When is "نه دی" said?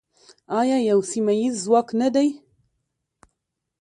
2.01-2.29